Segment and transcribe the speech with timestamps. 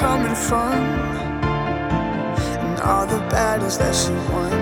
[0.00, 0.72] coming from
[2.64, 4.52] and all the battles that she won.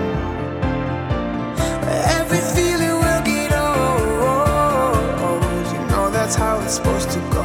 [2.19, 3.79] Every feeling will get old.
[5.73, 7.38] You know that's how it's supposed to go.